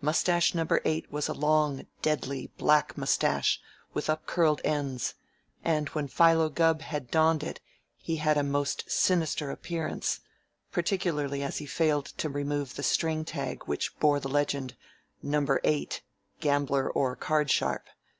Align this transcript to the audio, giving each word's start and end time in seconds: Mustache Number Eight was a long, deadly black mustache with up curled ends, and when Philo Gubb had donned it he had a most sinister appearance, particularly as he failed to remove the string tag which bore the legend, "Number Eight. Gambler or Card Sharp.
Mustache 0.00 0.54
Number 0.54 0.80
Eight 0.84 1.10
was 1.10 1.26
a 1.26 1.32
long, 1.32 1.88
deadly 2.02 2.52
black 2.56 2.96
mustache 2.96 3.60
with 3.92 4.08
up 4.08 4.26
curled 4.26 4.60
ends, 4.62 5.14
and 5.64 5.88
when 5.88 6.06
Philo 6.06 6.48
Gubb 6.50 6.82
had 6.82 7.10
donned 7.10 7.42
it 7.42 7.58
he 7.96 8.14
had 8.18 8.38
a 8.38 8.44
most 8.44 8.88
sinister 8.88 9.50
appearance, 9.50 10.20
particularly 10.70 11.42
as 11.42 11.58
he 11.58 11.66
failed 11.66 12.06
to 12.18 12.28
remove 12.28 12.76
the 12.76 12.84
string 12.84 13.24
tag 13.24 13.64
which 13.64 13.98
bore 13.98 14.20
the 14.20 14.28
legend, 14.28 14.76
"Number 15.20 15.60
Eight. 15.64 16.02
Gambler 16.38 16.88
or 16.88 17.16
Card 17.16 17.50
Sharp. 17.50 17.82